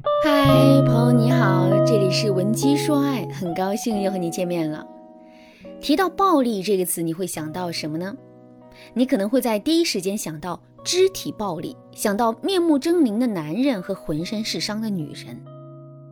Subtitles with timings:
[0.00, 4.86] 嗨，朋友你好，这里是文姬说爱，很高兴又和你见面了。
[5.80, 8.14] 提到暴力这个词，你会想到什么呢？
[8.94, 15.42] 你可能会在第一时间想到肢体暴力，想到面目狰狞的男人和浑身是伤的女人。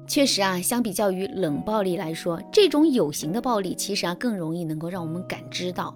[0.06, 5.94] 确实啊，相比较于冷暴力来说，这种有形的暴力其实啊更容易能够让我们感知到。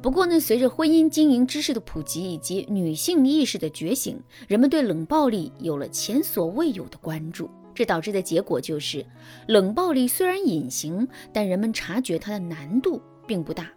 [0.00, 4.18] 不过呢，随着婚姻经营知识的普及以及女性意识的觉醒，
[4.48, 7.50] 人们对冷暴力有了前所未有的关注。
[7.74, 9.04] 这导致的结果就是，
[9.46, 13.70] 冷暴力虽然隐形，但人们察觉它的难度并不大。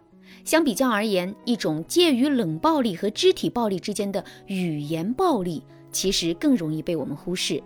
[0.44, 5.62] 相比较而言，一种介于冷暴力和肢体暴力之间的语言暴力，
[5.92, 7.62] 其实更容易被我们忽视。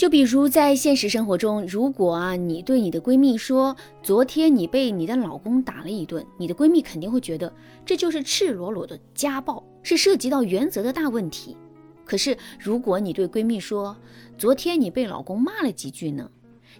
[0.00, 7.52] 就比如在现实生活中，如果啊你对你的闺蜜说昨天你被你的老公打了一顿，你的闺蜜肯定会觉得
[7.84, 11.54] 这就是赤裸裸的家暴，是涉及到原则的大问题。
[12.02, 13.94] 可是如果你对闺蜜说
[14.38, 16.30] 昨天你被老公骂了几句呢？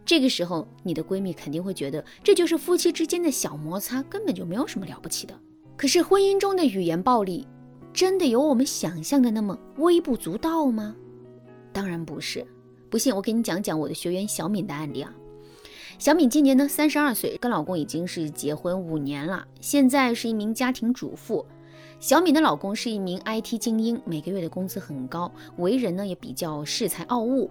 [0.03, 5.39] 这个时候你的闺蜜肯定会觉得这就是夫妻之间的小摩擦，根本就没有什么了不起的。
[5.77, 7.47] 可是婚姻中的语言暴力，
[7.93, 10.97] 真的有我们想象的那么微不足道吗？
[11.71, 12.47] 当然不是。
[12.91, 15.15] 不信，我给你讲讲我的学员小敏的案例啊。
[15.97, 21.47] 小敏今年呢三十二岁，跟老公已经是结婚五年了，现在是一名家庭主妇。
[22.01, 27.51] 小敏的老公是一名 IT 精英，每个月的工资很高，为人呢也比较恃才傲物。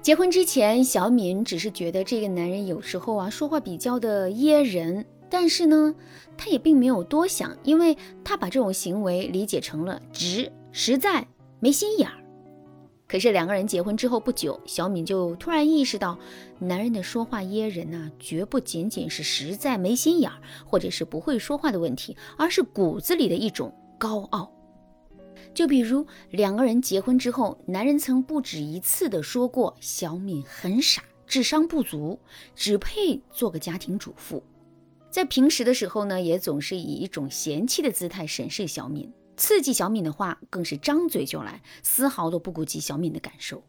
[0.00, 5.94] 结婚之前，小敏只是觉得这个男人有时候啊说话比较的噎人，但是呢，
[6.36, 11.26] 她也并没有多想，因为她把这种行为理解成了直、实在、
[11.58, 12.17] 没心眼儿。
[13.08, 16.18] 可是两个人结婚之后不久，小敏就突然意识到，
[16.58, 24.52] 男人的说话噎人呐，绝不仅仅是实在没心眼儿，或者是不会说话的问题，而是骨子里的一种高傲。
[25.54, 32.18] 就比如两个人结婚之后，男人曾不止一次的说过小敏很傻，智商不足，
[32.54, 34.42] 只配做个家庭主妇。
[35.10, 39.10] 在平时的时候呢，也总是以一种嫌弃的姿态审视小敏。
[39.38, 43.62] 刺激小敏的话更是张嘴就来，丝毫都不顾及小敏的感受。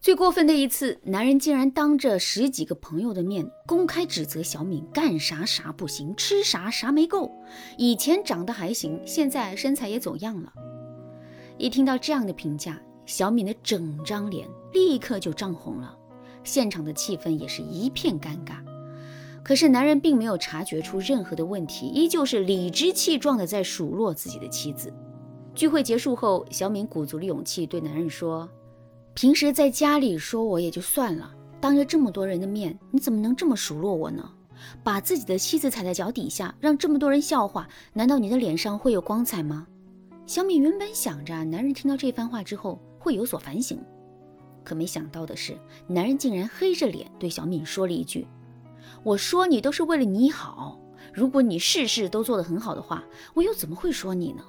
[0.00, 7.32] 最过分的一次，男人竟然当着十几个朋友的面公开指责小敏干啥啥不行，吃啥啥没够。
[7.78, 10.52] 以前长得还行，现在身材也走样了。
[11.56, 15.96] 一听到这样的评价，小敏的整张脸立刻就涨红了，
[16.42, 18.56] 现场的气氛也是一片尴尬。
[19.44, 24.90] 可是男人并没有察觉出任何的问题，依旧是理直气壮的在数落自己的妻子。
[25.54, 28.48] 聚会结束后，小敏鼓足了勇气对男人说
[29.12, 34.26] ：“平时在家里说我也就算了，当着这么多人的面，你怎么能这么数落我呢？
[34.82, 39.66] 把自己的妻子踩在脚底下，让这么多人笑话，难道你的脸上会有光彩吗？”
[40.26, 43.78] 小敏原本想着男人听到这番话之后会有所反省，
[44.64, 45.54] 可没想到的是，
[45.86, 48.26] 男人竟然黑着脸对小敏说了一句。
[49.02, 50.80] 我说你都是为了你好，
[51.12, 54.42] 如果你事事都做得很好的话，我又怎么会说你呢？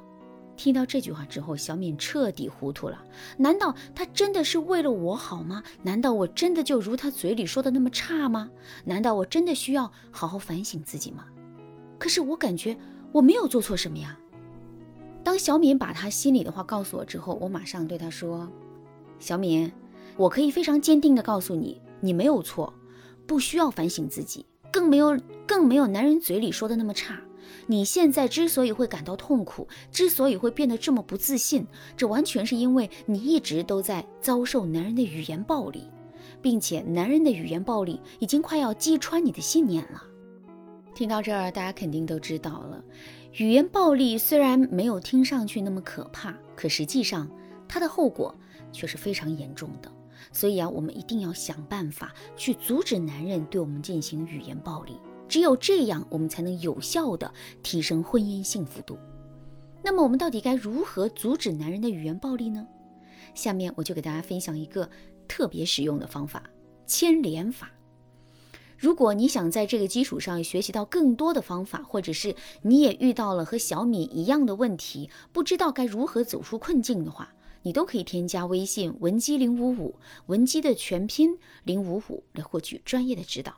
[0.57, 3.03] 听到这句话之后，小敏彻底糊涂了。
[3.38, 5.62] 难道他真的是为了我好吗？
[5.84, 8.50] 难道我真的就如他嘴里说的那么差吗？
[8.85, 11.25] 难道我真的需要好好反省自己吗？
[12.00, 12.78] 可是我感觉
[13.12, 14.17] 我没有做错什么呀。
[15.25, 18.50] 当小敏把她心里的话告诉我之后，我马上对她说
[19.19, 19.69] ：“小敏，
[20.16, 22.73] 我可以非常坚定地告诉你，你没有错。”
[23.25, 27.19] 不需要反省自己，更没有更没有男人嘴里说的那么差。
[27.68, 31.66] 你现在之所以会感到痛苦，之所以会变得这么不自信，
[31.97, 35.90] 这完全是因为你一直都在遭受男人的语言暴力，
[36.41, 40.03] 并且男人的语言暴力已经快要击穿你的信念了。
[40.94, 42.84] 听到这儿，大家肯定都知道了，
[43.34, 47.30] 语言暴力虽然没有听上去那么可怕，可实际上
[47.68, 48.34] 它的后果
[48.72, 49.91] 却是非常严重的。
[50.31, 54.97] 所以啊，我们一定要想办法去阻止男人对我们进行语言暴力。
[55.28, 58.97] 只有这样，我们才能有效的提升婚姻幸福度。
[59.84, 62.68] 那么，我们到底该如何阻止男人的语言暴力呢？
[63.34, 64.90] 下面我就给大家分享一个
[65.28, 66.44] 特别实用的方法——
[66.85, 67.72] 牵连法。
[68.78, 77.34] 如果你想在这个基础上学习到更多的方法，或者是你也遇到了和小米一样的问题，不知道该如何走出困境的话，
[77.66, 79.96] 你都可以添加微信文姬零五五，
[80.28, 83.53] 文姬的全拼零五五来获取专业的指导。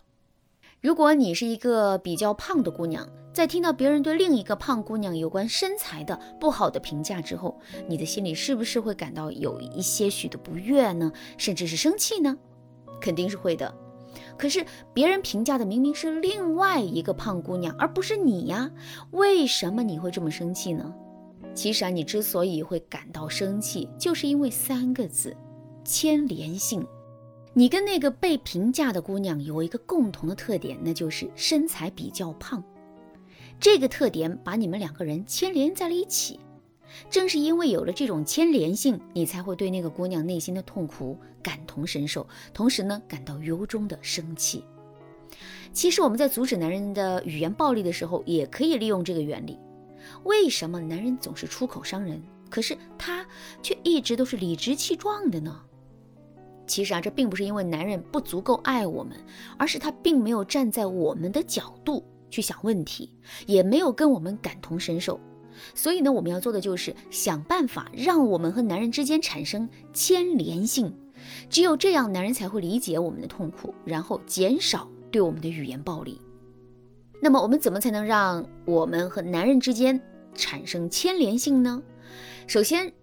[0.79, 11.11] 如果你是一个比较胖的姑娘，在听到别人对另一个胖姑娘有关身材的不好的评价之后，你的心里是不是会感到有一些许的不悦呢？
[11.37, 12.37] 甚至是生气呢？
[13.01, 13.75] 肯定是会的。
[14.37, 18.71] 可是别人评价的明明是另外一个胖姑娘，而不是你呀，
[19.11, 20.95] 为什么你会这么生气呢？
[21.57, 25.35] 其实啊，你之所以会感到生气，就是因为三个字：
[25.83, 26.85] 牵连性
[27.51, 32.63] 你跟那个被评价的姑娘有一个共同的特点，那就是身材比较胖。
[33.59, 36.39] 这个特点把你们两个人牵连在了一起。
[37.09, 44.63] 正是因为有了这种牵连性，你才会对那个姑娘内心的痛苦感同身受，同时呢感到由衷的生气。
[45.73, 49.57] 其实我们在阻止男人的语言暴力的时候，也可以利用这个原理。
[50.23, 53.25] 为什么男人总是出口伤人，可是他
[53.61, 55.61] 却一直都是理直气壮的呢？
[56.65, 59.15] 其实啊，这并不是因为男人不足够爱我们，
[59.57, 63.09] 而是他并没有站在我们的角度去想问题，
[63.45, 65.19] 也没有跟我们感同身受。
[65.73, 70.93] 所以呢，我们要做的就是想办法让我们和男人之间产生牵连性，
[71.49, 76.21] 只有这样，男人才会理解我们的痛苦，然后减少对我们的语言暴力。
[77.19, 79.99] 那么，我们怎么才能让我们和男人之间
[80.35, 81.81] 产生牵连性呢？
[82.45, 82.93] 首先，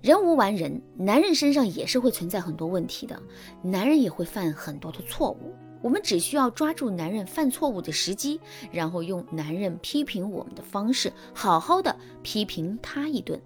[0.00, 3.20] 人无完人，男人身上也是会存在很多问题的，
[3.62, 5.54] 男人也会犯很多的错误。
[5.80, 8.40] 我们只需要抓住男人犯错误的时机，
[8.72, 13.40] 然后用男人批评我们的方式，好好的批评他一顿。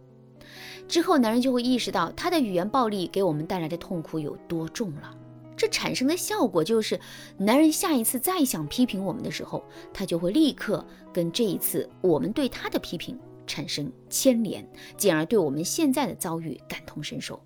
[0.89, 5.15] 之后，男人就会意识到他的语言暴力给我们带来的痛苦有多重了。
[5.62, 6.99] 这产生的效果就是，
[7.38, 9.62] 男人下一次再想批评我们的时候，
[9.94, 13.17] 他就会立刻跟这一次我们对他的批评
[13.47, 17.41] 产生牵连，进而对我们现在的遭遇感同身受。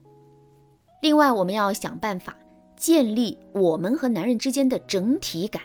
[1.02, 2.34] 另外，我们要想办法。
[2.74, 5.62] 建立我们和男人之间的整体感。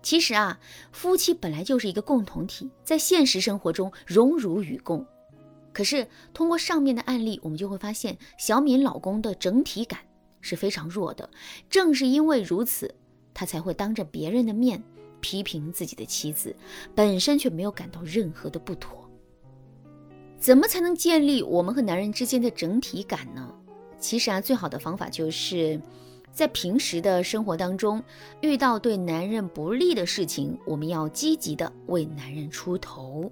[0.00, 0.60] 其实啊，
[0.92, 5.04] 夫妻本来就是一个共同体，在现实生活中荣辱与共。
[5.72, 9.98] 可是通过上面的案例，我们就会发现小敏老公的整体感
[10.40, 11.28] 是非常弱的。
[11.68, 12.94] 正是因为如此，
[13.34, 14.82] 他才会当着别人的面
[15.20, 16.54] 批评自己的妻子，
[16.94, 19.08] 本身却没有感到任何的不妥。
[20.38, 23.54] 怎么才能建立我们和男人之间的整体感呢？
[23.98, 25.80] 其实啊，最好的方法就是。
[26.32, 28.02] 在平时的生活当中，
[28.40, 33.30] 遇到对男人不利的事情，我们要积极的为男人出头。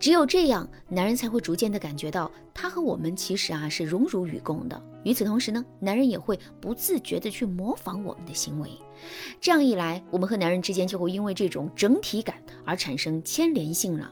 [0.00, 4.82] 只有这样，男人才会逐渐的感觉到他和我们其实啊是荣辱与共的。
[5.04, 8.70] 与此同时呢，男人也会不自觉的去模仿我们的行为。
[9.40, 14.10] 这样一来，我们和男人之间就会因为这种整体感而产生牵连性了。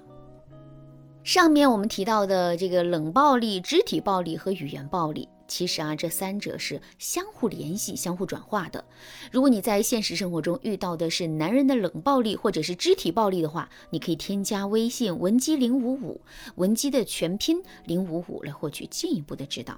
[1.25, 5.29] 上面我们提到的这个冷暴力、肢体暴力和语言暴力。
[5.51, 8.85] 其实啊，这三者是相互联系、相互转化的。
[9.33, 16.21] 如果你在现实生活中遇到的是男人的冷暴力或者是肢体暴力的话，你可以添加微信文姬零五五，
[16.55, 19.77] 文姬的全拼零五五来获取进一步的指导。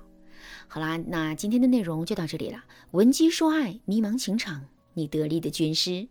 [0.68, 2.62] 好啦，那今天的内容就到这里了。
[2.90, 6.08] 文姬说爱，迷茫情场，你得力的军师。